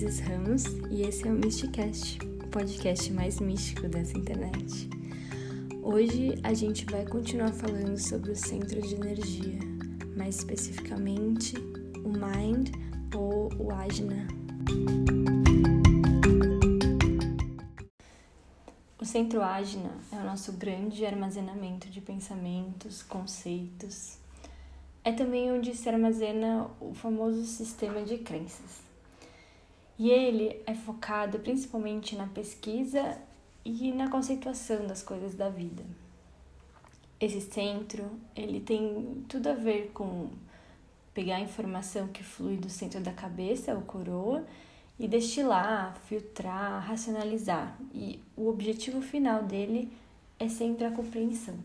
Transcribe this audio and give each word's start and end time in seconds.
Isis 0.00 0.20
Ramos 0.20 0.64
e 0.90 1.02
esse 1.02 1.28
é 1.28 1.30
o 1.30 1.34
Mysticast, 1.34 2.18
o 2.42 2.46
podcast 2.46 3.12
mais 3.12 3.38
místico 3.38 3.86
dessa 3.86 4.16
internet. 4.16 4.88
Hoje 5.82 6.38
a 6.42 6.54
gente 6.54 6.86
vai 6.86 7.04
continuar 7.04 7.52
falando 7.52 7.98
sobre 7.98 8.30
o 8.30 8.34
centro 8.34 8.80
de 8.80 8.94
energia, 8.94 9.58
mais 10.16 10.36
especificamente 10.36 11.54
o 12.02 12.08
Mind 12.08 12.70
ou 13.14 13.52
o 13.58 13.70
Ajna. 13.70 14.26
O 18.98 19.04
centro 19.04 19.42
Ajna 19.42 19.90
é 20.10 20.16
o 20.16 20.24
nosso 20.24 20.54
grande 20.54 21.04
armazenamento 21.04 21.90
de 21.90 22.00
pensamentos, 22.00 23.02
conceitos. 23.02 24.16
É 25.04 25.12
também 25.12 25.52
onde 25.52 25.74
se 25.74 25.86
armazena 25.90 26.70
o 26.80 26.94
famoso 26.94 27.44
sistema 27.44 28.00
de 28.00 28.16
crenças. 28.16 28.89
E 30.00 30.08
ele 30.08 30.62
é 30.66 30.74
focado 30.74 31.40
principalmente 31.40 32.16
na 32.16 32.26
pesquisa 32.26 33.18
e 33.62 33.92
na 33.92 34.08
conceituação 34.08 34.86
das 34.86 35.02
coisas 35.02 35.34
da 35.34 35.50
vida. 35.50 35.84
Esse 37.20 37.42
centro, 37.42 38.10
ele 38.34 38.60
tem 38.60 39.22
tudo 39.28 39.50
a 39.50 39.52
ver 39.52 39.90
com 39.92 40.30
pegar 41.12 41.36
a 41.36 41.40
informação 41.40 42.08
que 42.08 42.24
flui 42.24 42.56
do 42.56 42.70
centro 42.70 42.98
da 42.98 43.12
cabeça, 43.12 43.76
o 43.76 43.82
coroa, 43.82 44.42
e 44.98 45.06
destilar, 45.06 45.94
filtrar, 46.08 46.82
racionalizar. 46.82 47.78
E 47.92 48.18
o 48.34 48.48
objetivo 48.48 49.02
final 49.02 49.42
dele 49.42 49.92
é 50.38 50.48
sempre 50.48 50.86
a 50.86 50.90
compreensão. 50.90 51.58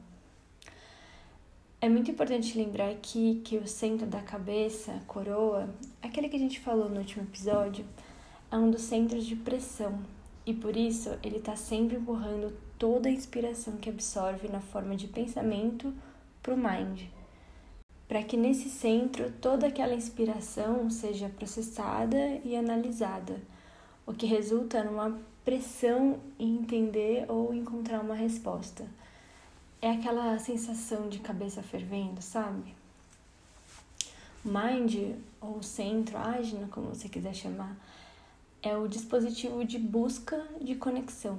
É 1.80 1.88
muito 1.88 2.12
importante 2.12 2.58
lembrar 2.58 2.90
aqui 2.90 3.42
que 3.46 3.56
o 3.56 3.66
centro 3.66 4.06
da 4.06 4.22
cabeça, 4.22 5.02
coroa, 5.08 5.74
aquele 6.02 6.28
que 6.28 6.36
a 6.36 6.40
gente 6.40 6.60
falou 6.60 6.90
no 6.90 6.98
último 6.98 7.24
episódio, 7.24 7.86
é 8.56 8.58
um 8.58 8.72
dos 8.72 8.84
centros 8.84 9.26
de 9.26 9.36
pressão 9.36 10.00
e 10.46 10.54
por 10.54 10.78
isso 10.78 11.10
ele 11.22 11.38
está 11.38 11.58
sempre 11.58 11.98
empurrando 11.98 12.56
toda 12.80 13.10
a 13.10 13.12
inspiração 13.12 13.76
que 13.76 13.90
absorve 13.90 14.48
na 14.48 14.62
forma 14.62 14.96
de 14.96 15.08
pensamento 15.08 15.94
para 16.42 16.54
o 16.54 16.58
mind, 16.58 17.02
para 18.08 18.24
que 18.24 18.38
nesse 18.38 18.70
centro 18.70 19.30
toda 19.42 19.68
aquela 19.68 19.94
inspiração 19.94 20.90
seja 20.90 21.28
processada 21.28 22.40
e 22.46 22.56
analisada, 22.56 23.42
o 24.08 24.14
que 24.14 24.26
resulta 24.26 24.86
numa 24.86 25.20
pressão 25.44 26.18
em 26.40 26.56
entender 26.56 27.26
ou 27.28 27.54
encontrar 27.54 28.00
uma 28.00 28.16
resposta. 28.16 28.88
É 29.82 29.92
aquela 29.92 30.40
sensação 30.40 31.10
de 31.10 31.20
cabeça 31.20 31.62
fervendo, 31.62 32.22
sabe? 32.22 32.74
Mind, 34.46 35.18
ou 35.42 35.62
centro, 35.62 36.18
ágina, 36.18 36.70
como 36.72 36.88
você 36.88 37.10
quiser 37.10 37.34
chamar, 37.34 37.76
é 38.66 38.76
o 38.76 38.88
dispositivo 38.88 39.64
de 39.64 39.78
busca 39.78 40.44
de 40.60 40.74
conexão. 40.74 41.38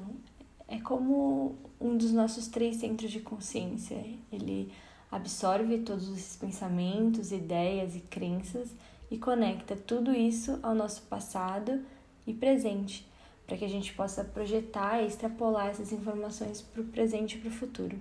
É 0.69 0.79
como 0.79 1.57
um 1.81 1.97
dos 1.97 2.13
nossos 2.13 2.47
três 2.47 2.77
centros 2.77 3.11
de 3.11 3.19
consciência. 3.19 4.01
Ele 4.31 4.73
absorve 5.11 5.79
todos 5.79 6.09
esses 6.09 6.37
pensamentos, 6.37 7.33
ideias 7.33 7.97
e 7.97 8.01
crenças 8.01 8.69
e 9.11 9.19
conecta 9.19 9.75
tudo 9.75 10.13
isso 10.15 10.61
ao 10.63 10.73
nosso 10.73 11.03
passado 11.03 11.85
e 12.25 12.33
presente, 12.33 13.05
para 13.45 13.57
que 13.57 13.65
a 13.65 13.69
gente 13.69 13.93
possa 13.95 14.23
projetar 14.23 15.03
e 15.03 15.09
extrapolar 15.09 15.67
essas 15.67 15.91
informações 15.91 16.63
para 16.63 16.81
o 16.81 16.87
presente 16.87 17.37
e 17.37 17.41
para 17.41 17.49
o 17.49 17.53
futuro. 17.53 17.99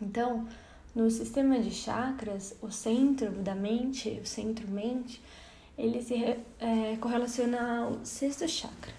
Então, 0.00 0.46
no 0.94 1.10
sistema 1.10 1.58
de 1.58 1.72
chakras, 1.72 2.54
o 2.62 2.70
centro 2.70 3.32
da 3.32 3.56
mente, 3.56 4.20
o 4.22 4.26
centro 4.26 4.68
mente, 4.70 5.20
ele 5.76 6.02
se 6.02 6.14
é, 6.14 6.96
correlaciona 7.00 7.80
ao 7.80 8.04
sexto 8.04 8.48
chakra, 8.48 8.92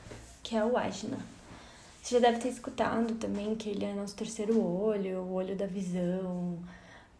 que 0.44 0.56
é 0.56 0.64
o 0.64 0.78
Ajna. 0.78 1.18
Você 2.02 2.20
já 2.20 2.30
deve 2.30 2.40
ter 2.40 2.50
escutado 2.50 3.16
também 3.16 3.56
que 3.56 3.70
ele 3.70 3.86
é 3.86 3.94
nosso 3.94 4.16
terceiro 4.16 4.62
olho, 4.62 5.22
o 5.22 5.34
olho 5.34 5.56
da 5.56 5.66
visão, 5.66 6.60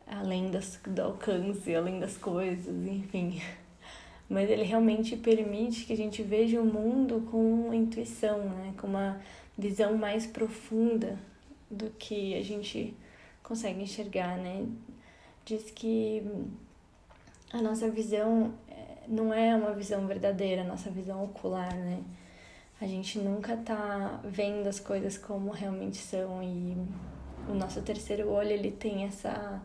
além 0.06 0.52
das, 0.52 0.80
do 0.86 1.02
alcance, 1.02 1.74
além 1.74 2.00
das 2.00 2.18
coisas, 2.18 2.88
enfim. 2.88 3.42
Mas 4.30 4.50
ele 4.50 4.64
realmente 4.64 5.16
permite 5.16 5.86
que 5.86 5.94
a 5.94 5.98
gente 5.98 6.22
veja 6.22 6.62
o 6.62 6.66
mundo 6.66 7.28
com 7.32 7.74
intuição, 7.74 8.38
né? 8.50 8.74
com 8.78 8.88
uma 8.88 9.20
visão 9.58 9.98
mais 9.98 10.28
profunda 10.28 11.18
do 11.70 11.90
que 11.92 12.36
a 12.36 12.44
gente 12.44 12.94
consegue 13.42 13.82
enxergar, 13.82 14.38
né? 14.38 14.68
Diz 15.46 15.70
que 15.72 16.24
a 17.52 17.62
nossa 17.62 17.90
visão 17.90 18.54
não 19.08 19.34
é 19.34 19.56
uma 19.56 19.74
visão 19.74 20.06
verdadeira, 20.08 20.64
nossa 20.64 20.90
visão 20.90 21.24
ocular, 21.24 21.74
né? 21.76 22.04
A 22.82 22.86
gente 22.86 23.20
nunca 23.20 23.56
tá 23.56 24.20
vendo 24.24 24.68
as 24.68 24.80
coisas 24.80 25.18
como 25.18 25.52
realmente 25.52 25.98
são 25.98 26.44
e 26.44 26.76
o 27.50 27.54
nosso 27.54 27.82
terceiro 27.82 28.30
olho 28.30 28.52
ele 28.52 28.72
tem 28.72 29.06
essa 29.06 29.62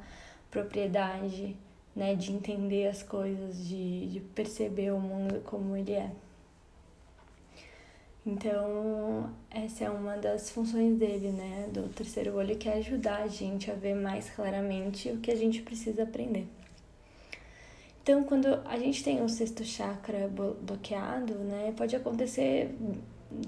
propriedade, 0.50 1.56
né, 1.94 2.14
de 2.14 2.32
entender 2.32 2.86
as 2.88 3.02
coisas, 3.02 3.66
de, 3.66 4.08
de 4.08 4.20
perceber 4.20 4.92
o 4.92 5.00
mundo 5.00 5.40
como 5.44 5.76
ele 5.76 5.92
é. 5.92 6.10
Então, 8.24 9.30
essa 9.50 9.84
é 9.84 9.90
uma 9.90 10.16
das 10.16 10.50
funções 10.50 10.96
dele, 10.98 11.32
né, 11.32 11.68
do 11.72 11.88
terceiro 11.88 12.36
olho, 12.36 12.56
que 12.56 12.68
é 12.68 12.74
ajudar 12.74 13.22
a 13.22 13.26
gente 13.26 13.70
a 13.70 13.74
ver 13.74 13.94
mais 13.94 14.28
claramente 14.30 15.10
o 15.10 15.18
que 15.18 15.30
a 15.30 15.36
gente 15.36 15.62
precisa 15.62 16.02
aprender. 16.02 16.46
Então, 18.02 18.24
quando 18.24 18.46
a 18.64 18.78
gente 18.78 19.04
tem 19.04 19.22
o 19.22 19.28
sexto 19.28 19.64
chakra 19.64 20.30
bloqueado, 20.62 21.34
né, 21.34 21.72
pode 21.76 21.94
acontecer 21.94 22.74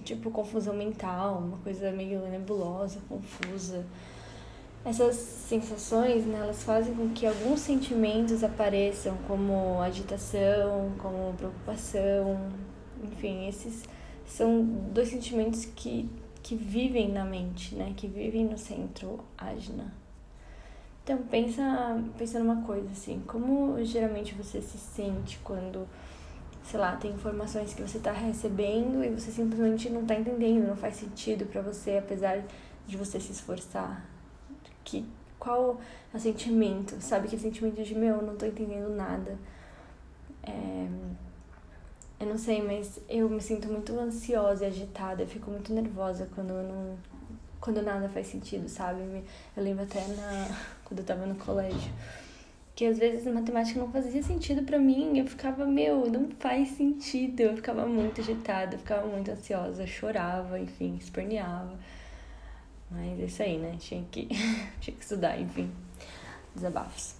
tipo 0.04 0.30
confusão 0.30 0.74
mental, 0.74 1.38
uma 1.38 1.58
coisa 1.58 1.90
meio 1.90 2.20
nebulosa, 2.28 3.00
confusa. 3.08 3.84
Essas 4.84 5.14
sensações, 5.16 6.26
né, 6.26 6.40
elas 6.40 6.62
fazem 6.64 6.94
com 6.94 7.08
que 7.10 7.24
alguns 7.26 7.60
sentimentos 7.60 8.42
apareçam, 8.44 9.16
como 9.28 9.80
agitação, 9.80 10.92
como 10.98 11.32
preocupação, 11.34 12.50
enfim, 13.02 13.48
esses 13.48 13.84
são 14.26 14.64
dois 14.64 15.08
sentimentos 15.08 15.64
que, 15.64 16.10
que 16.42 16.56
vivem 16.56 17.10
na 17.10 17.24
mente, 17.24 17.74
né, 17.74 17.94
que 17.96 18.08
vivem 18.08 18.44
no 18.44 18.58
centro 18.58 19.20
ajna. 19.38 20.01
Então 21.04 21.18
pensa, 21.18 22.00
pensa 22.16 22.38
numa 22.38 22.62
coisa 22.62 22.88
assim, 22.92 23.20
como 23.26 23.82
geralmente 23.84 24.34
você 24.34 24.60
se 24.62 24.78
sente 24.78 25.38
quando, 25.42 25.88
sei 26.64 26.78
lá, 26.78 26.94
tem 26.96 27.10
informações 27.10 27.74
que 27.74 27.82
você 27.82 27.98
está 27.98 28.12
recebendo 28.12 29.02
e 29.04 29.10
você 29.10 29.32
simplesmente 29.32 29.90
não 29.90 30.02
está 30.02 30.14
entendendo, 30.14 30.68
não 30.68 30.76
faz 30.76 30.96
sentido 30.96 31.44
para 31.46 31.60
você, 31.60 31.98
apesar 31.98 32.44
de 32.86 32.96
você 32.96 33.18
se 33.18 33.32
esforçar. 33.32 34.06
Que 34.84 35.04
qual 35.40 35.80
é 36.14 36.16
o 36.16 36.20
sentimento? 36.20 37.00
Sabe 37.00 37.26
que 37.26 37.36
sentimento 37.36 37.82
de 37.82 37.96
meu, 37.96 38.22
não 38.22 38.36
tô 38.36 38.46
entendendo 38.46 38.88
nada. 38.94 39.36
É, 40.44 40.86
eu 42.20 42.26
não 42.28 42.38
sei, 42.38 42.62
mas 42.62 43.00
eu 43.08 43.28
me 43.28 43.40
sinto 43.40 43.66
muito 43.66 43.92
ansiosa 43.98 44.64
e 44.64 44.68
agitada, 44.68 45.24
eu 45.24 45.26
fico 45.26 45.50
muito 45.50 45.72
nervosa 45.72 46.28
quando 46.32 46.50
eu 46.50 46.62
não 46.62 47.11
quando 47.62 47.80
nada 47.80 48.08
faz 48.08 48.26
sentido, 48.26 48.68
sabe? 48.68 49.00
Eu 49.56 49.62
lembro 49.62 49.84
até 49.84 50.04
na, 50.08 50.48
quando 50.84 50.98
eu 50.98 51.06
tava 51.06 51.24
no 51.24 51.36
colégio, 51.36 51.92
que 52.74 52.84
às 52.84 52.98
vezes 52.98 53.32
matemática 53.32 53.78
não 53.78 53.90
fazia 53.92 54.20
sentido 54.20 54.64
para 54.64 54.80
mim, 54.80 55.16
eu 55.16 55.26
ficava, 55.26 55.64
meu, 55.64 56.10
não 56.10 56.28
faz 56.40 56.70
sentido, 56.70 57.40
eu 57.40 57.56
ficava 57.56 57.86
muito 57.86 58.20
agitada, 58.20 58.74
eu 58.74 58.80
ficava 58.80 59.06
muito 59.06 59.30
ansiosa, 59.30 59.86
chorava, 59.86 60.58
enfim, 60.58 60.96
esperneava. 61.00 61.78
Mas 62.90 63.20
é 63.20 63.24
isso 63.24 63.42
aí, 63.42 63.58
né? 63.58 63.76
Tinha 63.78 64.04
que, 64.10 64.26
tinha 64.80 64.96
que 64.96 65.02
estudar, 65.02 65.40
enfim, 65.40 65.70
desabafos. 66.54 67.14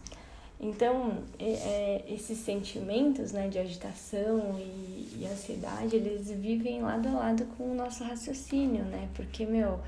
Então, 0.60 1.22
é, 1.38 2.04
esses 2.08 2.38
sentimentos 2.38 3.30
né, 3.30 3.48
de 3.48 3.58
agitação 3.58 4.58
e, 4.58 5.20
e 5.20 5.28
ansiedade, 5.30 5.96
eles 5.96 6.30
vivem 6.30 6.82
lado 6.82 7.08
a 7.08 7.12
lado 7.12 7.44
com 7.56 7.70
o 7.70 7.74
nosso 7.74 8.02
raciocínio, 8.02 8.84
né? 8.84 9.08
Porque, 9.14 9.44
meu, 9.46 9.80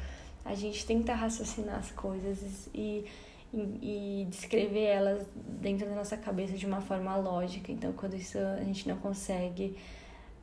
a 0.45 0.55
gente 0.55 0.85
tenta 0.85 1.15
raciocinar 1.15 1.79
as 1.79 1.91
coisas 1.91 2.69
e, 2.75 3.05
e, 3.53 4.23
e, 4.23 4.27
descrever 4.29 4.85
elas 4.85 5.27
dentro 5.35 5.89
da 5.89 5.95
nossa 5.95 6.17
cabeça 6.17 6.53
de 6.55 6.67
uma 6.67 6.81
forma 6.81 7.17
lógica. 7.17 7.73
Então, 7.73 7.93
quando 7.93 8.15
isso 8.15 8.39
a 8.39 8.63
gente 8.63 8.87
não 8.87 8.97
consegue, 8.99 9.77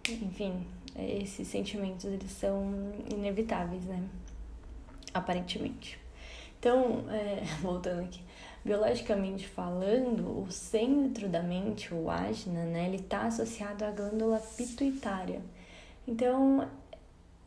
enfim, 0.09 0.65
esses 0.97 1.47
sentimentos 1.47 2.05
eles 2.05 2.31
são 2.31 2.91
inevitáveis, 3.11 3.83
né? 3.85 4.03
Aparentemente. 5.13 5.99
Então, 6.59 7.05
é, 7.09 7.43
voltando 7.61 8.01
aqui, 8.01 8.21
biologicamente 8.63 9.47
falando, 9.47 10.43
o 10.43 10.51
centro 10.51 11.29
da 11.29 11.43
mente, 11.43 11.93
o 11.93 12.09
ajna, 12.09 12.63
né, 12.65 12.87
ele 12.87 12.97
está 12.97 13.23
associado 13.23 13.83
à 13.83 13.91
glândula 13.91 14.39
pituitária. 14.39 15.41
Então, 16.07 16.67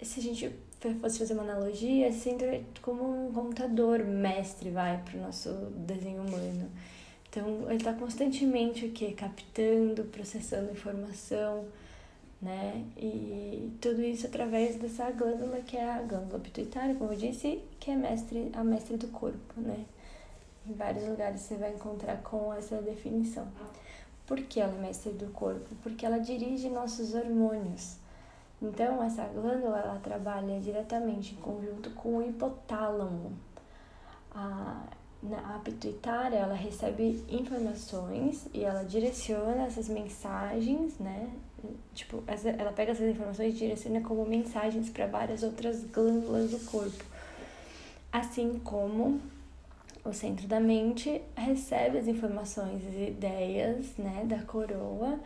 se 0.03 0.21
a 0.21 0.23
gente 0.23 0.53
fosse 0.95 1.19
fazer 1.19 1.35
uma 1.35 1.43
analogia, 1.43 2.13
centro 2.13 2.47
é 2.47 2.63
como 2.83 3.29
um 3.29 3.33
computador 3.33 4.05
mestre, 4.05 4.71
vai, 4.71 5.03
para 5.03 5.19
o 5.19 5.23
nosso 5.23 5.51
desenho 5.87 6.23
humano. 6.23 6.71
Então, 7.29 7.65
ele 7.67 7.77
está 7.77 7.93
constantemente 7.93 8.87
o 8.87 8.91
quê? 8.93 9.13
Captando, 9.13 10.05
processando 10.05 10.71
informação 10.71 11.65
né? 12.45 12.85
E 12.97 13.73
tudo 13.81 14.03
isso 14.03 14.27
através 14.27 14.77
dessa 14.77 15.11
glândula 15.11 15.63
que 15.63 15.79
é 15.79 15.91
a 15.91 16.03
glândula 16.03 16.39
pituitária, 16.39 16.95
como 16.95 17.13
eu 17.13 17.17
disse, 17.17 17.63
que 17.81 17.91
é 17.91 17.97
mestre, 17.97 18.51
a 18.53 18.63
mestre 18.63 18.99
do 18.99 19.09
corpo, 19.09 19.55
né? 19.57 19.87
Em 20.67 20.75
vários 20.75 21.09
lugares 21.09 21.41
você 21.41 21.57
vai 21.57 21.73
encontrar 21.73 22.19
com 22.19 22.53
essa 22.53 22.77
definição. 22.83 23.49
Por 24.27 24.41
que 24.43 24.61
ela 24.61 24.75
é 24.77 24.81
mestre 24.81 25.13
do 25.13 25.27
corpo? 25.33 25.75
Porque 25.83 26.05
ela 26.05 26.19
dirige 26.19 26.69
nossos 26.69 27.15
hormônios. 27.15 27.97
Então, 28.65 29.03
essa 29.03 29.25
glândula 29.25 29.79
ela 29.79 30.01
trabalha 30.03 30.59
diretamente 30.59 31.35
em 31.35 31.37
conjunto 31.37 31.91
com 31.91 32.17
o 32.17 32.23
hipotálamo. 32.23 33.33
A, 34.35 34.85
a 35.55 35.59
pituitária 35.63 36.39
ela 36.39 36.55
recebe 36.55 37.23
informações 37.29 38.49
e 38.55 38.65
ela 38.65 38.83
direciona 38.83 39.67
essas 39.67 39.87
mensagens, 39.89 40.99
né? 40.99 41.31
Tipo, 41.93 42.23
essa, 42.27 42.49
ela 42.49 42.73
pega 42.73 42.93
essas 42.93 43.09
informações 43.09 43.55
e 43.55 43.59
direciona 43.59 44.01
como 44.01 44.25
mensagens 44.25 44.89
para 44.89 45.07
várias 45.07 45.43
outras 45.43 45.85
glândulas 45.85 46.51
do 46.51 46.59
corpo. 46.71 47.05
Assim 48.11 48.59
como 48.65 49.21
o 50.03 50.13
centro 50.15 50.47
da 50.49 50.61
mente 50.61 51.21
recebe 51.37 51.99
as 51.99 52.09
informações 52.09 52.83
e 52.95 53.09
ideias 53.09 53.95
né, 53.99 54.25
da 54.25 54.43
coroa 54.43 55.19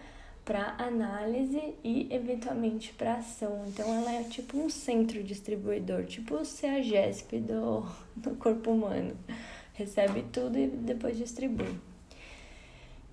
para 0.49 0.75
análise 0.79 1.75
e 1.85 2.09
eventualmente 2.11 2.95
para 2.95 3.17
ação. 3.17 3.65
Então 3.67 3.95
ela 3.95 4.15
é 4.15 4.23
tipo 4.23 4.57
um 4.57 4.71
centro 4.71 5.23
distribuidor, 5.23 6.07
tipo 6.07 6.37
o 6.37 6.45
CEAGESP 6.45 7.41
do, 7.41 7.85
do 8.17 8.35
corpo 8.37 8.71
humano. 8.71 9.15
Recebe 9.75 10.25
tudo 10.33 10.59
e 10.59 10.67
depois 10.67 11.19
distribui. 11.19 11.79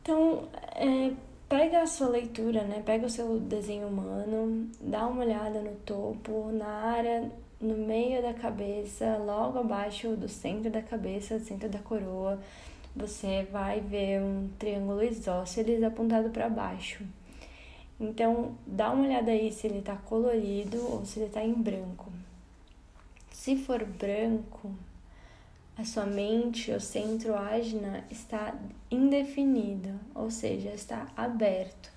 Então, 0.01 0.47
é, 0.75 1.11
pega 1.49 1.81
a 1.81 1.87
sua 1.87 2.07
leitura, 2.07 2.63
né? 2.63 2.81
Pega 2.85 3.05
o 3.05 3.09
seu 3.09 3.37
desenho 3.37 3.89
humano, 3.89 4.69
dá 4.79 5.05
uma 5.05 5.25
olhada 5.25 5.59
no 5.61 5.75
topo, 5.77 6.51
na 6.53 6.67
área 6.67 7.29
no 7.59 7.75
meio 7.75 8.21
da 8.21 8.33
cabeça, 8.33 9.17
logo 9.17 9.59
abaixo 9.59 10.15
do 10.15 10.29
centro 10.29 10.69
da 10.71 10.81
cabeça, 10.81 11.39
centro 11.39 11.67
da 11.67 11.79
coroa, 11.79 12.39
você 12.95 13.45
vai 13.51 13.81
ver 13.81 14.21
um 14.21 14.47
triângulo 14.57 15.03
isósceles 15.03 15.83
apontado 15.83 16.29
para 16.29 16.47
baixo. 16.47 17.03
Então, 17.99 18.55
dá 18.67 18.91
uma 18.91 19.05
olhada 19.05 19.31
aí 19.31 19.51
se 19.51 19.67
ele 19.67 19.79
está 19.79 19.95
colorido 19.95 20.77
ou 20.91 21.05
se 21.05 21.19
ele 21.19 21.27
está 21.27 21.43
em 21.43 21.53
branco. 21.53 22.11
Se 23.31 23.55
for 23.55 23.85
branco, 23.85 24.71
a 25.77 25.83
sua 25.85 26.05
mente, 26.05 26.71
o 26.71 26.79
centro 26.79 27.35
ágina, 27.35 28.03
está 28.09 28.55
indefinido, 28.89 29.99
ou 30.13 30.31
seja, 30.31 30.69
está 30.69 31.07
aberto. 31.15 31.91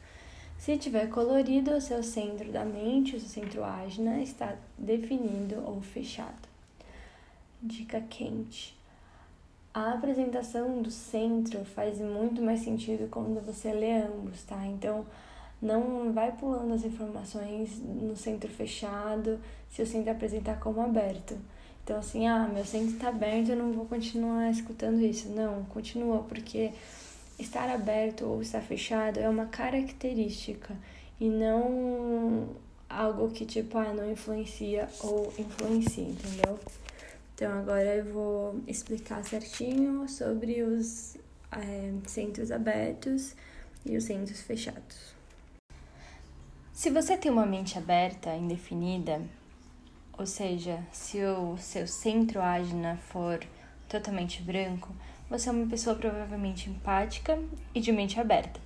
Se 0.59 0.77
tiver 0.77 1.09
colorido, 1.09 1.71
o 1.73 1.81
seu 1.81 2.03
centro 2.03 2.51
da 2.51 2.65
mente, 2.65 3.15
o 3.15 3.21
seu 3.21 3.29
centro 3.29 3.65
ágina, 3.65 4.21
está 4.21 4.57
definido 4.77 5.63
ou 5.65 5.81
fechado. 5.81 6.49
Dica 7.63 8.01
quente. 8.01 8.77
A 9.73 9.93
apresentação 9.93 10.83
do 10.83 10.91
centro 10.91 11.65
faz 11.65 12.01
muito 12.01 12.43
mais 12.43 12.61
sentido 12.61 13.09
quando 13.09 13.41
você 13.45 13.73
lê 13.73 14.01
ambos, 14.03 14.43
tá? 14.43 14.67
Então, 14.67 15.07
não 15.61 16.13
vai 16.13 16.33
pulando 16.33 16.73
as 16.75 16.85
informações 16.85 17.79
no 17.81 18.17
centro 18.17 18.49
fechado 18.49 19.39
se 19.71 19.83
o 19.83 19.87
centro 19.87 20.11
apresentar 20.11 20.59
como 20.61 20.81
aberto. 20.81 21.37
Então, 21.85 21.99
assim, 21.99 22.27
ah, 22.27 22.49
meu 22.53 22.65
centro 22.65 22.95
está 22.95 23.09
aberto, 23.09 23.51
eu 23.51 23.57
não 23.57 23.73
vou 23.73 23.87
continuar 23.87 24.51
escutando 24.51 25.01
isso. 25.01 25.29
Não, 25.31 25.65
continua, 25.65 26.23
porque 26.23 26.71
estar 27.39 27.69
aberto 27.71 28.27
ou 28.27 28.43
estar 28.43 28.61
fechado 28.61 29.19
é 29.19 29.29
uma 29.29 29.47
característica 29.47 30.77
e 31.21 31.29
não 31.29 32.49
algo 32.89 33.31
que 33.31 33.45
tipo 33.45 33.77
ah, 33.79 33.93
não 33.93 34.11
influencia 34.11 34.89
ou 35.01 35.33
influencia, 35.39 36.05
entendeu? 36.05 36.59
Então 37.35 37.53
agora 37.59 37.97
eu 37.97 38.05
vou 38.13 38.61
explicar 38.67 39.25
certinho 39.25 40.09
sobre 40.09 40.63
os 40.63 41.17
é, 41.53 41.93
centros 42.07 42.51
abertos 42.51 43.35
e 43.87 43.97
os 43.97 44.05
centros 44.05 44.41
fechados. 44.41 45.18
Se 46.79 46.91
você 46.91 47.17
tem 47.17 47.29
uma 47.29 47.45
mente 47.45 47.77
aberta, 47.77 48.37
indefinida, 48.37 49.21
ou 50.17 50.25
seja, 50.25 50.79
se 50.93 51.21
o 51.25 51.57
seu 51.57 51.89
centro 51.89 52.41
ágina 52.41 52.97
for 52.99 53.45
totalmente 53.89 54.41
branco, 54.43 54.95
você 55.29 55.49
é 55.49 55.53
uma 55.53 55.67
pessoa 55.67 55.97
provavelmente 55.97 56.71
empática 56.71 57.37
e 57.75 57.81
de 57.81 57.91
mente 57.91 58.21
aberta. 58.21 58.61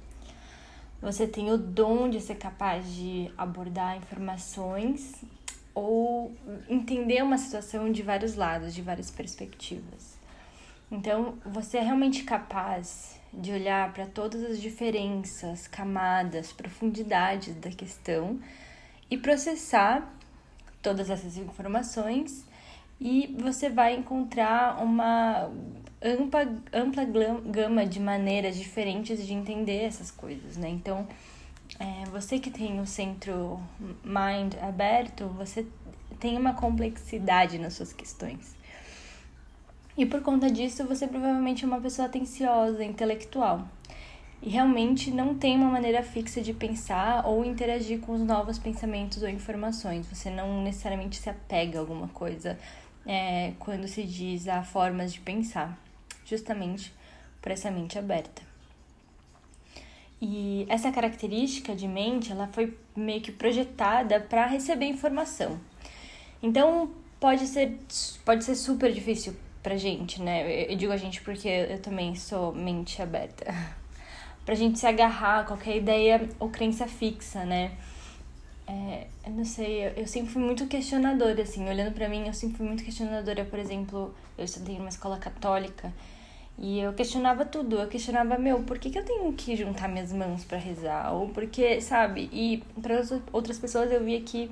Você 1.00 1.26
tem 1.26 1.50
o 1.50 1.56
dom 1.56 2.11
de 2.11 2.20
ser 2.20 2.35
capaz 2.35 2.87
de 2.94 3.32
abordar 3.35 3.97
informações 3.97 5.25
ou 5.75 6.37
entender 6.69 7.23
uma 7.23 7.38
situação 7.38 7.91
de 7.91 8.03
vários 8.03 8.37
lados, 8.37 8.75
de 8.75 8.82
várias 8.82 9.11
perspectivas. 9.11 10.19
Então, 10.91 11.38
você 11.47 11.79
é 11.79 11.81
realmente 11.81 12.25
capaz 12.25 13.22
de 13.32 13.52
olhar 13.52 13.93
para 13.93 14.06
todas 14.06 14.43
as 14.44 14.61
diferenças, 14.61 15.67
camadas, 15.67 16.52
profundidades 16.52 17.55
da 17.56 17.70
questão 17.70 18.38
e 19.11 19.17
processar 19.17 20.12
todas 20.82 21.08
essas 21.08 21.37
informações 21.37 22.44
e 23.00 23.34
você 23.40 23.69
vai 23.69 23.94
encontrar 23.94 24.82
uma 24.82 25.50
ampla, 26.00 26.40
ampla 26.73 27.05
gama 27.05 27.87
de 27.87 27.99
maneiras 27.99 28.56
diferentes 28.56 29.26
de 29.26 29.32
entender 29.32 29.85
essas 29.85 30.11
coisas, 30.11 30.56
né? 30.56 30.69
Então, 30.69 31.06
é, 31.81 32.05
você 32.11 32.38
que 32.38 32.50
tem 32.50 32.81
o 32.81 32.87
centro 32.87 33.61
mind 34.05 34.55
aberto, 34.61 35.26
você 35.28 35.67
tem 36.20 36.37
uma 36.37 36.55
complexidade 36.55 37.58
nas 37.58 37.73
suas 37.75 37.93
questões. 37.93 38.55
E 39.97 40.06
por 40.06 40.23
conta 40.23 40.50
disso, 40.50 40.87
você 40.87 41.06
provavelmente 41.06 41.65
é 41.65 41.67
uma 41.67 41.81
pessoa 41.81 42.06
atenciosa, 42.06 42.83
intelectual. 42.83 43.69
E 44.41 44.49
realmente 44.49 45.11
não 45.11 45.35
tem 45.35 45.56
uma 45.56 45.71
maneira 45.71 46.03
fixa 46.03 46.41
de 46.41 46.53
pensar 46.53 47.27
ou 47.27 47.44
interagir 47.44 48.00
com 48.00 48.12
os 48.12 48.21
novos 48.21 48.59
pensamentos 48.59 49.23
ou 49.23 49.29
informações. 49.29 50.06
Você 50.06 50.31
não 50.31 50.62
necessariamente 50.62 51.17
se 51.17 51.29
apega 51.29 51.79
a 51.79 51.81
alguma 51.81 52.09
coisa 52.09 52.59
é, 53.06 53.53
quando 53.59 53.87
se 53.87 54.03
diz 54.03 54.49
a 54.49 54.62
formas 54.62 55.12
de 55.12 55.21
pensar 55.21 55.79
justamente 56.25 56.93
por 57.41 57.53
essa 57.53 57.71
mente 57.71 57.99
aberta. 57.99 58.43
E 60.21 60.64
essa 60.69 60.90
característica 60.90 61.75
de 61.75 61.87
mente, 61.87 62.33
ela 62.33 62.49
foi 62.49 62.76
meio 62.97 63.21
que 63.21 63.33
projetada 63.33 64.21
para 64.21 64.47
receber 64.47 64.87
informação. 64.87 65.59
Então, 66.43 66.90
pode 67.21 67.47
ser 67.47 67.78
pode 68.25 68.45
ser 68.45 68.55
super 68.55 68.93
difícil 68.93 69.37
pra 69.62 69.76
gente, 69.76 70.21
né? 70.21 70.71
Eu 70.71 70.76
digo 70.76 70.92
a 70.92 70.97
gente 70.97 71.23
porque 71.23 71.49
eu 71.49 71.78
também 71.81 72.14
sou 72.14 72.52
mente 72.52 73.00
aberta. 73.00 73.47
pra 74.45 74.54
gente 74.54 74.78
se 74.78 74.87
agarrar 74.87 75.40
a 75.40 75.45
qualquer 75.45 75.76
ideia 75.76 76.28
ou 76.38 76.49
crença 76.49 76.87
fixa, 76.87 77.45
né? 77.45 77.73
É, 78.66 79.07
eu 79.26 79.33
não 79.33 79.45
sei, 79.45 79.87
eu, 79.87 79.90
eu, 79.90 80.07
sempre 80.07 80.33
fui 80.33 80.42
muito 80.42 80.66
questionadora, 80.66 81.42
assim, 81.42 81.69
olhando 81.69 81.92
para 81.92 82.09
mim, 82.09 82.26
eu 82.26 82.33
sempre 82.33 82.57
fui 82.57 82.66
muito 82.66 82.85
questionadora, 82.85 83.45
por 83.45 83.59
exemplo, 83.59 84.14
eu 84.38 84.45
estudei 84.45 84.78
numa 84.78 84.88
escola 84.88 85.19
católica 85.19 85.92
e 86.59 86.78
eu 86.81 86.92
questionava 86.92 87.45
tudo, 87.45 87.76
eu 87.76 87.88
questionava, 87.88 88.38
meu, 88.38 88.62
por 88.62 88.78
que, 88.78 88.90
que 88.90 88.99
eu 88.99 89.04
tenho 89.04 89.33
que 89.33 89.57
juntar 89.57 89.88
minhas 89.88 90.12
mãos 90.12 90.45
para 90.45 90.59
rezar? 90.59 91.12
Ou 91.12 91.28
porque, 91.31 91.81
sabe? 91.81 92.28
E 92.33 92.62
para 92.81 93.02
outras 93.33 93.59
pessoas 93.59 93.90
eu 93.90 94.02
via 94.04 94.21
que 94.21 94.50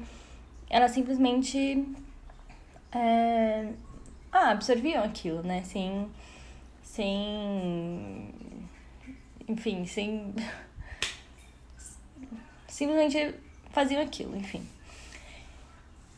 elas 0.68 0.90
simplesmente 0.90 1.86
é, 2.92 3.68
ah, 4.32 4.50
absorviam 4.50 5.02
aquilo, 5.02 5.42
né? 5.42 5.62
Sem. 5.64 6.08
Sem. 6.82 8.32
Enfim, 9.48 9.84
sem. 9.84 10.34
Simplesmente 12.68 13.34
faziam 13.70 14.02
aquilo, 14.02 14.36
enfim. 14.36 14.66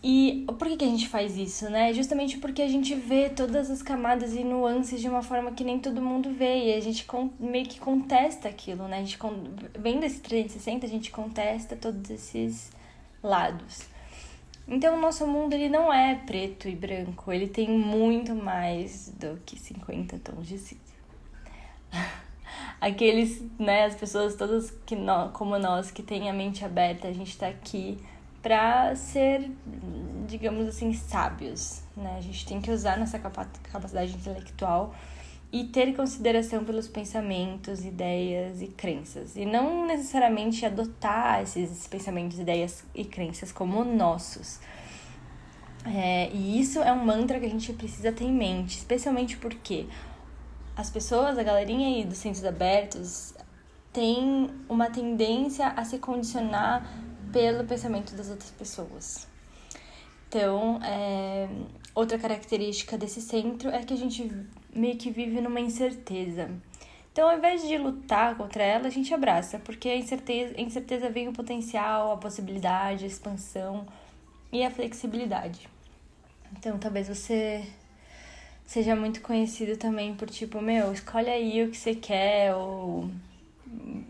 E 0.04 0.44
por 0.58 0.66
que, 0.66 0.78
que 0.78 0.84
a 0.84 0.88
gente 0.88 1.08
faz 1.08 1.36
isso, 1.36 1.70
né? 1.70 1.92
Justamente 1.94 2.38
porque 2.38 2.60
a 2.60 2.68
gente 2.68 2.92
vê 2.94 3.30
todas 3.30 3.70
as 3.70 3.82
camadas 3.82 4.34
e 4.34 4.42
nuances 4.42 5.00
de 5.00 5.08
uma 5.08 5.22
forma 5.22 5.52
que 5.52 5.62
nem 5.62 5.78
todo 5.78 6.02
mundo 6.02 6.32
vê. 6.32 6.70
E 6.70 6.74
a 6.74 6.80
gente 6.80 7.06
meio 7.38 7.66
que 7.66 7.78
contesta 7.78 8.48
aquilo, 8.48 8.88
né? 8.88 8.98
A 8.98 9.00
gente, 9.00 9.16
vendo 9.78 10.04
esse 10.04 10.20
360, 10.20 10.86
a 10.86 10.88
gente 10.88 11.10
contesta 11.12 11.76
todos 11.76 12.10
esses 12.10 12.72
lados. 13.22 13.91
Então, 14.66 14.96
o 14.96 15.00
nosso 15.00 15.26
mundo 15.26 15.52
ele 15.54 15.68
não 15.68 15.92
é 15.92 16.14
preto 16.14 16.68
e 16.68 16.74
branco, 16.74 17.32
ele 17.32 17.48
tem 17.48 17.68
muito 17.68 18.34
mais 18.34 19.12
do 19.18 19.38
que 19.44 19.58
50 19.58 20.18
tons 20.20 20.46
de 20.46 20.58
cinza. 20.58 20.80
Aqueles, 22.80 23.42
né, 23.58 23.84
as 23.84 23.94
pessoas 23.94 24.34
todas 24.34 24.70
que 24.84 24.96
nós, 24.96 25.32
como 25.32 25.58
nós 25.58 25.90
que 25.90 26.02
têm 26.02 26.28
a 26.28 26.32
mente 26.32 26.64
aberta, 26.64 27.08
a 27.08 27.12
gente 27.12 27.36
tá 27.36 27.48
aqui 27.48 27.98
para 28.42 28.94
ser, 28.96 29.50
digamos 30.26 30.66
assim, 30.66 30.92
sábios, 30.92 31.82
né? 31.96 32.16
A 32.18 32.20
gente 32.20 32.44
tem 32.44 32.60
que 32.60 32.72
usar 32.72 32.98
nossa 32.98 33.18
capacidade 33.18 34.12
intelectual 34.12 34.92
e 35.52 35.64
ter 35.64 35.94
consideração 35.94 36.64
pelos 36.64 36.88
pensamentos, 36.88 37.84
ideias 37.84 38.62
e 38.62 38.68
crenças. 38.68 39.36
E 39.36 39.44
não 39.44 39.86
necessariamente 39.86 40.64
adotar 40.64 41.42
esses 41.42 41.86
pensamentos, 41.86 42.38
ideias 42.38 42.82
e 42.94 43.04
crenças 43.04 43.52
como 43.52 43.84
nossos. 43.84 44.58
É, 45.84 46.30
e 46.32 46.58
isso 46.58 46.80
é 46.80 46.90
um 46.90 47.04
mantra 47.04 47.38
que 47.38 47.44
a 47.44 47.50
gente 47.50 47.72
precisa 47.74 48.10
ter 48.10 48.24
em 48.24 48.32
mente, 48.32 48.78
especialmente 48.78 49.36
porque 49.36 49.86
as 50.74 50.88
pessoas, 50.88 51.36
a 51.36 51.42
galerinha 51.42 51.88
aí 51.88 52.04
dos 52.04 52.16
centros 52.18 52.44
abertos, 52.44 53.34
tem 53.92 54.48
uma 54.70 54.88
tendência 54.88 55.68
a 55.68 55.84
se 55.84 55.98
condicionar 55.98 56.88
pelo 57.30 57.64
pensamento 57.64 58.14
das 58.14 58.30
outras 58.30 58.50
pessoas. 58.50 59.26
Então, 60.28 60.80
é, 60.82 61.46
outra 61.94 62.18
característica 62.18 62.96
desse 62.96 63.20
centro 63.20 63.68
é 63.68 63.82
que 63.82 63.92
a 63.92 63.96
gente 63.98 64.32
meio 64.74 64.96
que 64.96 65.10
vive 65.10 65.40
numa 65.40 65.60
incerteza. 65.60 66.50
Então, 67.12 67.28
ao 67.28 67.36
invés 67.36 67.66
de 67.66 67.76
lutar 67.76 68.36
contra 68.36 68.62
ela, 68.62 68.86
a 68.86 68.90
gente 68.90 69.12
abraça, 69.12 69.58
porque 69.58 69.88
a 69.88 69.96
incerteza, 69.96 70.54
a 70.56 70.60
incerteza 70.60 71.10
vem 71.10 71.28
o 71.28 71.32
potencial, 71.32 72.12
a 72.12 72.16
possibilidade, 72.16 73.04
a 73.04 73.06
expansão 73.06 73.86
e 74.50 74.64
a 74.64 74.70
flexibilidade. 74.70 75.68
Então, 76.56 76.78
talvez 76.78 77.08
você 77.08 77.66
seja 78.64 78.96
muito 78.96 79.20
conhecido 79.20 79.76
também 79.76 80.14
por 80.14 80.30
tipo, 80.30 80.60
meu, 80.62 80.92
escolhe 80.92 81.28
aí 81.28 81.62
o 81.62 81.70
que 81.70 81.76
você 81.76 81.94
quer, 81.94 82.54
ou 82.54 83.10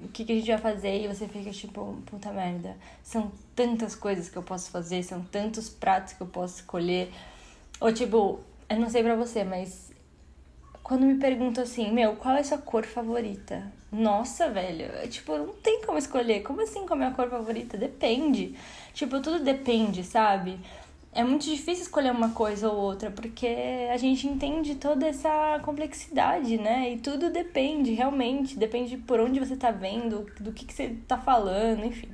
o 0.05 0.09
que, 0.13 0.25
que 0.25 0.33
a 0.33 0.35
gente 0.37 0.49
vai 0.49 0.59
fazer, 0.59 1.05
e 1.05 1.09
você 1.09 1.27
fica 1.27 1.51
tipo, 1.51 1.97
puta 2.07 2.33
merda, 2.33 2.77
são 3.03 3.33
tantas 3.55 3.95
coisas 3.97 4.29
que 4.29 4.37
eu 4.37 4.43
posso 4.43 4.71
fazer, 4.71 5.03
são 5.03 5.23
tantos 5.25 5.69
pratos 5.69 6.13
que 6.13 6.21
eu 6.21 6.27
posso 6.27 6.61
escolher. 6.61 7.13
Ou 7.81 7.93
tipo, 7.93 8.41
eu 8.69 8.79
não 8.79 8.89
sei 8.89 9.03
pra 9.03 9.17
você, 9.17 9.43
mas 9.45 9.92
quando 10.83 11.07
me 11.07 11.15
perguntam 11.15 11.63
assim, 11.63 11.93
meu, 11.93 12.17
qual 12.17 12.35
é 12.35 12.41
a 12.41 12.45
sua 12.45 12.59
cor 12.59 12.85
favorita? 12.85 13.73
Nossa, 13.91 14.49
velho, 14.49 14.87
é, 14.87 15.07
tipo, 15.07 15.37
não 15.37 15.53
tem 15.55 15.83
como 15.83 15.99
escolher. 15.99 16.43
Como 16.43 16.61
assim 16.63 16.87
qual 16.87 16.99
é 16.99 17.05
a 17.05 17.07
minha 17.07 17.11
cor 17.13 17.29
favorita? 17.29 17.77
Depende. 17.77 18.55
Tipo, 18.93 19.21
tudo 19.21 19.45
depende, 19.45 20.03
sabe? 20.03 20.59
É 21.15 21.23
muito 21.23 21.45
difícil 21.45 21.85
escolher 21.85 22.11
uma 22.11 22.31
coisa 22.31 22.71
ou 22.71 22.77
outra, 22.77 23.11
porque 23.11 23.47
a 23.93 23.97
gente 23.99 24.27
entende 24.27 24.77
toda 24.77 25.07
essa 25.07 25.61
complexidade, 25.63 26.57
né? 26.57 26.93
E 26.93 26.99
tudo 26.99 27.31
depende, 27.31 27.93
realmente. 27.93 28.59
Depende 28.59 28.97
por 28.97 29.21
onde 29.21 29.39
você 29.39 29.55
tá 29.55 29.71
vendo, 29.71 30.27
do 30.41 30.53
que, 30.53 30.65
que 30.65 30.73
você 30.73 30.97
tá 31.07 31.19
falando, 31.19 31.85
enfim. 31.85 32.09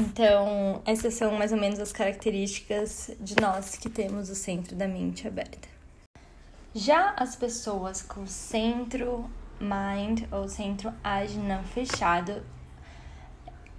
Então, 0.00 0.80
essas 0.86 1.14
são 1.14 1.32
mais 1.32 1.52
ou 1.52 1.58
menos 1.58 1.80
as 1.80 1.92
características 1.92 3.10
de 3.20 3.34
nós 3.40 3.76
que 3.76 3.90
temos 3.90 4.30
o 4.30 4.34
centro 4.34 4.76
da 4.76 4.86
mente 4.86 5.26
aberta. 5.26 5.77
Já 6.74 7.14
as 7.16 7.34
pessoas 7.34 8.02
com 8.02 8.26
centro 8.26 9.28
mind 9.58 10.24
ou 10.30 10.48
centro 10.48 10.92
ajna 11.02 11.62
fechado 11.62 12.42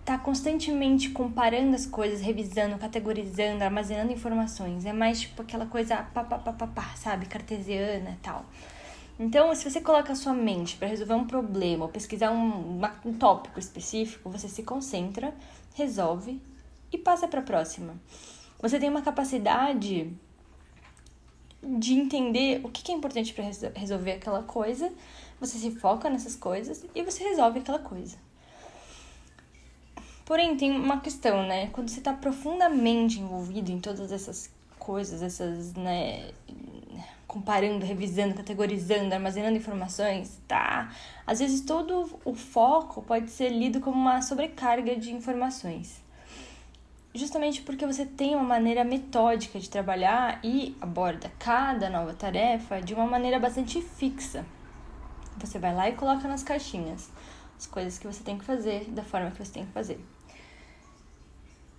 tá 0.04 0.18
constantemente 0.18 1.12
comparando 1.12 1.76
as 1.76 1.86
coisas, 1.86 2.20
revisando, 2.20 2.80
categorizando, 2.80 3.64
armazenando 3.64 4.12
informações. 4.12 4.86
É 4.86 4.92
mais 4.92 5.22
tipo 5.22 5.44
aquela 5.44 5.68
coisa 5.68 5.98
pá, 5.98 6.24
pá, 6.24 6.40
pá, 6.40 6.52
pá, 6.52 6.66
pá 6.66 6.96
sabe, 6.96 7.28
cartesiana 7.28 8.18
tal. 8.24 8.44
Então, 9.20 9.54
se 9.54 9.70
você 9.70 9.82
coloca 9.82 10.14
a 10.14 10.16
sua 10.16 10.34
mente 10.34 10.78
para 10.78 10.88
resolver 10.88 11.14
um 11.14 11.28
problema 11.28 11.86
ou 11.86 11.92
pesquisar 11.92 12.32
um, 12.32 12.82
um 13.06 13.14
tópico 13.14 13.60
específico, 13.60 14.32
você 14.32 14.48
se 14.48 14.64
concentra, 14.64 15.32
resolve 15.76 16.42
e 16.92 16.98
passa 16.98 17.28
para 17.28 17.42
a 17.42 17.44
próxima. 17.44 17.94
Você 18.60 18.80
tem 18.80 18.90
uma 18.90 19.04
capacidade 19.04 20.12
de 21.62 21.94
entender 21.94 22.62
o 22.64 22.70
que 22.70 22.92
é 22.92 22.96
importante 22.96 23.34
para 23.34 23.44
resolver 23.76 24.14
aquela 24.14 24.44
coisa, 24.44 24.92
você 25.40 25.58
se 25.58 25.72
foca 25.72 26.10
nessas 26.10 26.36
coisas 26.36 26.86
e 26.96 27.04
você 27.04 27.24
resolve 27.24 27.60
aquela 27.60 27.80
coisa. 27.80 28.18
Porém, 30.26 30.56
tem 30.56 30.72
uma 30.72 31.00
questão, 31.00 31.46
né? 31.46 31.68
Quando 31.68 31.90
você 31.90 32.00
está 32.00 32.14
profundamente 32.14 33.20
envolvido 33.20 33.72
em 33.72 33.80
todas 33.80 34.12
essas 34.12 34.52
coisas, 34.78 35.22
essas, 35.22 35.74
né? 35.74 36.32
Comparando, 37.28 37.86
revisando, 37.86 38.34
categorizando, 38.36 39.14
armazenando 39.14 39.58
informações, 39.58 40.40
tá? 40.48 40.94
Às 41.26 41.40
vezes 41.40 41.62
todo 41.62 42.20
o 42.24 42.34
foco 42.34 43.02
pode 43.02 43.32
ser 43.32 43.50
lido 43.50 43.80
como 43.80 43.98
uma 43.98 44.22
sobrecarga 44.22 44.96
de 44.96 45.12
informações 45.12 46.02
justamente 47.20 47.62
porque 47.62 47.86
você 47.86 48.06
tem 48.06 48.36
uma 48.36 48.44
maneira 48.44 48.84
metódica 48.84 49.60
de 49.60 49.70
trabalhar 49.70 50.40
e 50.44 50.76
aborda 50.80 51.32
cada 51.38 51.90
nova 51.90 52.14
tarefa 52.14 52.82
de 52.82 52.94
uma 52.94 53.06
maneira 53.06 53.38
bastante 53.38 53.82
fixa. 53.82 54.46
Você 55.38 55.60
vai 55.60 55.76
lá 55.76 55.90
e 55.90 55.94
coloca 55.94 56.28
nas 56.28 56.44
caixinhas 56.44 57.10
as 57.58 57.68
coisas 57.68 58.00
que 58.00 58.08
você 58.08 58.24
tem 58.24 58.38
que 58.38 58.46
fazer 58.46 58.86
da 58.92 59.04
forma 59.04 59.32
que 59.32 59.44
você 59.44 59.52
tem 59.52 59.66
que 59.66 59.72
fazer. 59.72 60.00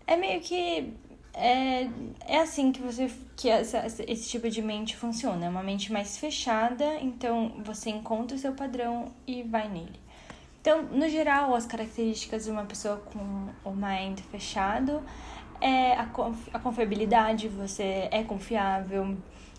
É 0.06 0.16
meio 0.16 0.40
que 0.40 0.94
é, 1.32 1.88
é 2.26 2.40
assim 2.40 2.72
que 2.72 2.82
você 2.82 3.10
que 3.36 3.48
essa, 3.48 3.86
esse 3.86 4.28
tipo 4.28 4.50
de 4.50 4.60
mente 4.60 4.96
funciona, 4.96 5.46
é 5.46 5.48
uma 5.48 5.62
mente 5.62 5.92
mais 5.92 6.18
fechada, 6.18 6.98
então 7.00 7.54
você 7.64 7.88
encontra 7.88 8.36
o 8.36 8.40
seu 8.40 8.52
padrão 8.52 9.12
e 9.26 9.42
vai 9.42 9.68
nele. 9.68 9.98
Então, 10.60 10.82
no 10.82 11.08
geral, 11.08 11.54
as 11.54 11.64
características 11.64 12.44
de 12.44 12.50
uma 12.50 12.64
pessoa 12.64 12.98
com 12.98 13.48
o 13.64 13.72
mind 13.74 14.20
fechado 14.30 15.02
é 15.60 15.94
a, 15.94 16.08
a 16.52 16.58
confiabilidade, 16.58 17.48
você 17.48 18.08
é 18.10 18.22
confiável, 18.22 19.16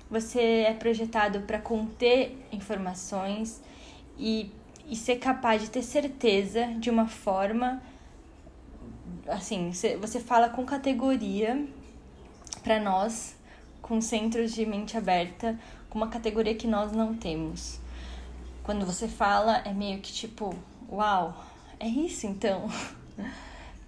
você 0.10 0.66
é 0.68 0.74
projetado 0.74 1.42
para 1.42 1.60
conter 1.60 2.38
informações 2.52 3.62
e, 4.18 4.52
e 4.88 4.96
ser 4.96 5.16
capaz 5.18 5.62
de 5.62 5.70
ter 5.70 5.82
certeza 5.82 6.68
de 6.78 6.90
uma 6.90 7.08
forma 7.08 7.82
assim, 9.28 9.72
você 10.00 10.20
fala 10.20 10.50
com 10.50 10.66
categoria 10.66 11.68
para 12.64 12.80
nós, 12.80 13.36
com 13.82 14.02
centros 14.02 14.54
de 14.54 14.66
mente 14.66 14.98
aberta, 14.98 15.60
com 15.90 15.98
uma 15.98 16.08
categoria 16.08 16.56
que 16.56 16.68
nós 16.68 16.92
não 16.92 17.16
temos. 17.16 17.80
Quando 18.64 18.86
você 18.86 19.08
fala, 19.08 19.58
é 19.66 19.74
meio 19.74 20.00
que 20.00 20.12
tipo, 20.12 20.56
uau, 20.92 21.44
é 21.80 21.88
isso 21.88 22.28
então. 22.28 22.70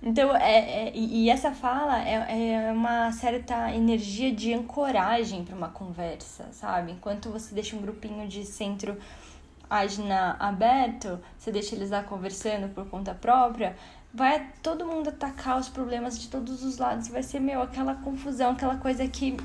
Então, 0.06 0.36
é, 0.36 0.90
é 0.90 0.92
e 0.94 1.30
essa 1.30 1.54
fala 1.54 1.98
é, 2.06 2.66
é 2.68 2.72
uma 2.74 3.10
certa 3.14 3.74
energia 3.74 4.34
de 4.36 4.54
ancoragem 4.54 5.46
para 5.46 5.56
uma 5.56 5.70
conversa, 5.70 6.50
sabe? 6.52 6.92
Enquanto 6.92 7.30
você 7.30 7.56
deixa 7.56 7.74
um 7.78 7.82
grupinho 7.82 8.28
de 8.28 8.46
centro 8.46 8.98
ágina 9.70 10.36
aberto, 10.40 11.20
você 11.40 11.54
deixa 11.54 11.74
eles 11.74 11.90
lá 11.90 12.04
conversando 12.04 12.68
por 12.74 12.86
conta 12.90 13.14
própria, 13.14 13.78
vai 14.14 14.46
todo 14.62 14.86
mundo 14.86 15.08
atacar 15.08 15.58
os 15.58 15.70
problemas 15.70 16.20
de 16.20 16.28
todos 16.28 16.64
os 16.64 16.78
lados. 16.78 17.08
Vai 17.08 17.24
ser, 17.24 17.40
meu, 17.40 17.62
aquela 17.62 17.96
confusão, 17.96 18.52
aquela 18.52 18.76
coisa 18.76 19.08
que 19.08 19.38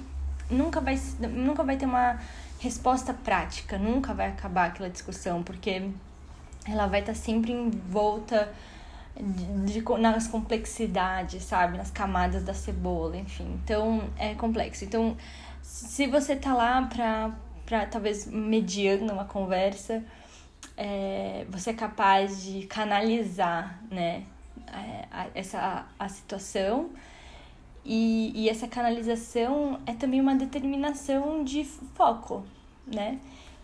nunca 0.51 0.81
vai, 0.81 1.01
nunca 1.21 1.63
vai 1.63 1.77
ter 1.77 1.87
uma 1.87 2.19
resposta 2.59 3.15
prática, 3.15 3.79
nunca 3.79 4.13
vai 4.13 4.29
acabar 4.29 4.67
aquela 4.67 4.91
discussão, 4.91 5.43
porque 5.43 5.91
ela 6.71 6.87
vai 6.87 7.01
estar 7.01 7.13
tá 7.13 7.19
sempre 7.19 7.53
envolta 7.53 8.53
de, 9.17 9.81
de, 9.81 9.99
nas 9.99 10.29
complexidades, 10.29 11.43
sabe? 11.43 11.77
Nas 11.77 11.91
camadas 11.91 12.45
da 12.45 12.55
cebola, 12.55 13.17
enfim. 13.17 13.61
Então, 13.63 14.09
é 14.17 14.35
complexo. 14.35 14.85
Então, 14.85 15.17
se 15.63 16.07
você 16.07 16.37
tá 16.37 16.55
lá 16.55 16.83
pra, 16.83 17.35
pra 17.67 17.87
talvez 17.87 18.27
mediando 18.27 19.13
uma 19.13 19.25
conversa, 19.25 20.05
é, 20.77 21.45
você 21.49 21.71
é 21.71 21.75
capaz 21.75 22.45
de 22.45 22.67
canalizar, 22.67 23.81
né? 23.91 24.25
É, 24.73 25.29
essa 25.35 25.87
a, 25.99 26.05
a 26.05 26.09
situação 26.09 26.91
e, 27.85 28.33
e 28.35 28.49
essa 28.51 28.69
canalização 28.69 29.81
é 29.87 29.95
também 29.95 30.21
uma 30.21 30.35
determinação 30.35 31.43
de 31.43 31.65
foco, 31.65 32.45
né? 32.87 33.19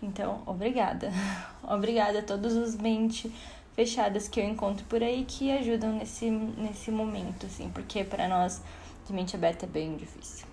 Então, 0.04 0.42
obrigada. 0.46 1.11
obrigada 1.64 2.18
a 2.18 2.23
todos 2.23 2.54
os 2.54 2.76
mente 2.76 3.32
fechadas 3.75 4.28
que 4.28 4.38
eu 4.38 4.44
encontro 4.44 4.84
por 4.87 5.02
aí 5.02 5.25
que 5.26 5.50
ajudam 5.50 5.92
nesse, 5.92 6.30
nesse 6.30 6.90
momento, 6.90 7.46
assim, 7.46 7.70
porque 7.70 8.04
para 8.04 8.28
nós 8.28 8.62
de 9.06 9.12
mente 9.12 9.34
aberta 9.34 9.66
é 9.66 9.68
bem 9.68 9.96
difícil. 9.96 10.46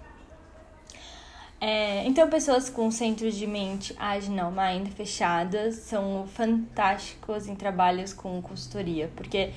É, 1.59 2.03
então, 2.07 2.27
pessoas 2.27 2.69
com 2.69 2.89
centros 2.89 3.35
de 3.35 3.45
mente 3.45 3.95
Aginal 3.99 4.51
Mind 4.51 4.87
fechadas 4.87 5.75
são 5.75 6.25
fantásticos 6.33 7.47
em 7.47 7.55
trabalhos 7.55 8.13
com 8.13 8.41
consultoria, 8.41 9.11
porque 9.15 9.51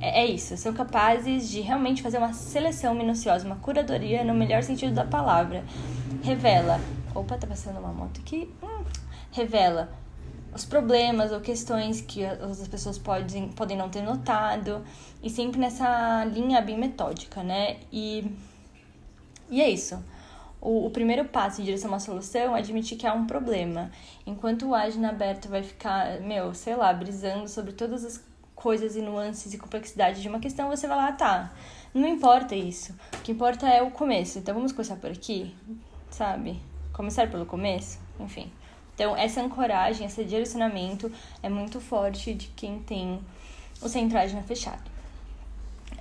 é, 0.00 0.22
é 0.22 0.26
isso, 0.26 0.56
são 0.56 0.72
capazes 0.72 1.50
de 1.50 1.60
realmente 1.60 2.02
fazer 2.02 2.16
uma 2.16 2.32
seleção 2.32 2.94
minuciosa, 2.94 3.44
uma 3.44 3.56
curadoria 3.56 4.24
no 4.24 4.32
melhor 4.32 4.62
sentido 4.62 4.94
da 4.94 5.04
palavra. 5.04 5.62
Revela. 6.22 6.80
Opa, 7.14 7.36
tá 7.36 7.46
passando 7.46 7.78
uma 7.78 7.92
moto 7.92 8.20
aqui. 8.20 8.52
Hum, 8.62 8.84
revela 9.32 9.90
os 10.54 10.64
problemas 10.64 11.32
ou 11.32 11.40
questões 11.40 12.00
que 12.00 12.24
as 12.24 12.66
pessoas 12.68 12.98
podem, 12.98 13.48
podem 13.48 13.76
não 13.76 13.88
ter 13.88 14.02
notado, 14.02 14.84
e 15.22 15.30
sempre 15.30 15.60
nessa 15.60 16.24
linha 16.24 16.60
bem 16.60 16.78
metódica, 16.78 17.42
né? 17.42 17.78
E, 17.92 18.30
e 19.48 19.60
é 19.60 19.68
isso. 19.68 20.02
o, 20.60 20.86
o, 20.86 20.90
primeiro 20.90 21.24
passo 21.24 21.60
em 21.60 21.64
direção 21.64 21.88
a 21.90 21.94
uma 21.94 22.00
solução 22.00 22.56
é 22.56 22.58
admitir 22.58 22.98
que 22.98 23.06
há 23.06 23.12
um 23.12 23.26
problema. 23.26 23.90
Enquanto 24.26 24.66
o 24.68 24.74
Agna 24.74 25.10
aberto 25.10 25.48
vai 25.48 25.62
ficar, 25.62 26.20
meu, 26.20 26.54
sei 26.54 26.74
lá, 26.76 26.92
brisando 26.92 27.48
sobre 27.48 27.72
todas 27.72 28.04
as 28.04 28.22
coisas 28.54 28.96
e 28.96 29.00
nuances 29.00 29.54
e 29.54 29.58
complexidade 29.58 30.20
de 30.20 30.28
uma 30.28 30.40
questão, 30.40 30.68
você 30.68 30.86
vai 30.86 30.96
lá, 30.96 31.12
tá. 31.12 31.52
Não 31.94 32.06
importa 32.08 32.54
isso. 32.54 32.94
O 33.14 33.22
que 33.22 33.32
importa 33.32 33.68
é 33.68 33.82
o 33.82 33.90
começo. 33.90 34.38
Então 34.38 34.54
vamos 34.54 34.72
começar 34.72 34.96
por 34.96 35.10
aqui, 35.10 35.54
sabe? 36.10 36.60
Começar 37.00 37.30
pelo 37.30 37.46
começo, 37.46 37.98
enfim. 38.18 38.52
Então, 38.94 39.16
essa 39.16 39.40
ancoragem, 39.40 40.06
esse 40.06 40.22
direcionamento 40.22 41.10
é 41.42 41.48
muito 41.48 41.80
forte 41.80 42.34
de 42.34 42.48
quem 42.48 42.78
tem 42.80 43.18
o 43.80 43.88
centragem 43.88 44.42
fechado. 44.42 44.82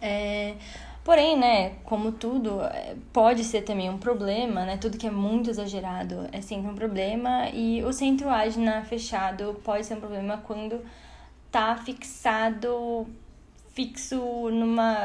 É, 0.01 0.55
Porém, 1.01 1.39
né, 1.39 1.69
como 1.85 2.11
tudo, 2.11 2.61
é, 2.63 2.97
pode 3.13 3.45
ser 3.45 3.61
também 3.61 3.89
um 3.89 3.97
problema, 3.97 4.65
né? 4.65 4.75
Tudo 4.75 4.97
que 4.97 5.07
é 5.07 5.09
muito 5.09 5.49
exagerado 5.49 6.27
é 6.33 6.41
sempre 6.41 6.69
um 6.69 6.75
problema. 6.75 7.47
E 7.53 7.81
o 7.85 7.93
centro 7.93 8.29
ágina 8.29 8.83
fechado 8.83 9.57
pode 9.63 9.85
ser 9.85 9.93
um 9.93 10.01
problema 10.01 10.39
quando 10.39 10.83
tá 11.49 11.77
fixado, 11.77 13.07
fixo 13.73 14.49
numa 14.51 14.97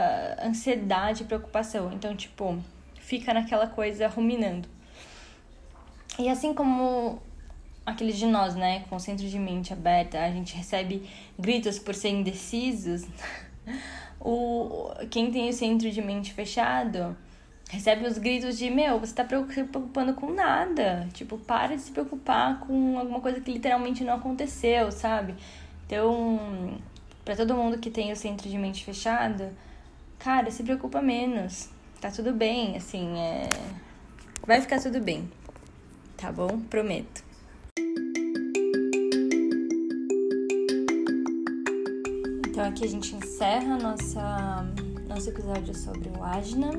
ansiedade, 0.44 1.22
preocupação. 1.22 1.92
Então, 1.92 2.16
tipo, 2.16 2.58
fica 2.98 3.32
naquela 3.32 3.68
coisa 3.68 4.08
ruminando. 4.08 4.73
E 6.18 6.28
assim 6.28 6.54
como 6.54 7.20
aqueles 7.84 8.16
de 8.16 8.26
nós, 8.26 8.54
né, 8.54 8.84
com 8.88 8.96
o 8.96 9.00
centro 9.00 9.26
de 9.28 9.38
mente 9.38 9.72
aberta, 9.72 10.20
a 10.20 10.30
gente 10.30 10.54
recebe 10.54 11.08
gritos 11.38 11.78
por 11.78 11.94
ser 11.94 12.10
indecisos. 12.10 13.04
o, 14.20 14.90
quem 15.10 15.30
tem 15.30 15.48
o 15.48 15.52
centro 15.52 15.90
de 15.90 16.00
mente 16.00 16.32
fechado 16.32 17.16
recebe 17.68 18.06
os 18.06 18.18
gritos 18.18 18.56
de: 18.56 18.70
Meu, 18.70 19.00
você 19.00 19.14
tá 19.14 19.22
se 19.22 19.64
preocupando 19.64 20.14
com 20.14 20.30
nada. 20.32 21.08
Tipo, 21.12 21.36
para 21.38 21.74
de 21.76 21.82
se 21.82 21.90
preocupar 21.90 22.60
com 22.60 22.98
alguma 22.98 23.20
coisa 23.20 23.40
que 23.40 23.52
literalmente 23.52 24.04
não 24.04 24.14
aconteceu, 24.14 24.92
sabe? 24.92 25.34
Então, 25.86 26.78
para 27.24 27.36
todo 27.36 27.54
mundo 27.54 27.78
que 27.78 27.90
tem 27.90 28.12
o 28.12 28.16
centro 28.16 28.48
de 28.48 28.56
mente 28.56 28.84
fechado, 28.84 29.48
cara, 30.18 30.50
se 30.50 30.62
preocupa 30.62 31.02
menos. 31.02 31.68
Tá 32.00 32.10
tudo 32.10 32.32
bem, 32.32 32.76
assim, 32.76 33.18
é. 33.18 33.48
Vai 34.46 34.60
ficar 34.60 34.80
tudo 34.80 35.00
bem. 35.00 35.28
Tá 36.16 36.32
bom? 36.32 36.60
Prometo. 36.70 37.22
Então 42.48 42.64
aqui 42.64 42.84
a 42.84 42.88
gente 42.88 43.14
encerra 43.16 43.76
nossa, 43.76 44.64
nosso 45.08 45.28
episódio 45.28 45.74
sobre 45.74 46.08
o 46.08 46.22
Ajna. 46.22 46.70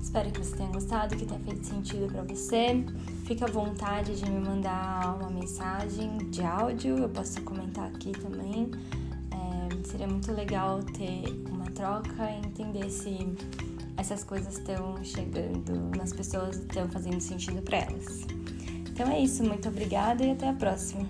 Espero 0.00 0.30
que 0.30 0.44
você 0.44 0.56
tenha 0.56 0.70
gostado, 0.70 1.16
que 1.16 1.24
tenha 1.24 1.40
feito 1.40 1.64
sentido 1.64 2.06
para 2.12 2.22
você. 2.22 2.84
Fique 3.26 3.42
à 3.42 3.46
vontade 3.46 4.16
de 4.16 4.30
me 4.30 4.40
mandar 4.40 5.16
uma 5.16 5.30
mensagem 5.30 6.18
de 6.30 6.42
áudio, 6.42 6.98
eu 6.98 7.08
posso 7.08 7.40
comentar 7.42 7.86
aqui 7.86 8.12
também. 8.12 8.70
É, 9.30 9.88
seria 9.88 10.06
muito 10.06 10.32
legal 10.32 10.82
ter 10.82 11.24
uma 11.50 11.70
troca 11.70 12.30
e 12.30 12.46
entender 12.46 12.90
se 12.90 13.34
essas 13.96 14.24
coisas 14.24 14.58
estão 14.58 15.02
chegando 15.04 15.96
nas 15.96 16.12
pessoas 16.12 16.56
estão 16.56 16.88
fazendo 16.88 17.20
sentido 17.20 17.62
para 17.62 17.78
elas. 17.78 18.26
Então 19.00 19.14
é 19.14 19.20
isso, 19.20 19.42
muito 19.42 19.66
obrigada 19.66 20.22
e 20.22 20.32
até 20.32 20.46
a 20.46 20.52
próxima. 20.52 21.08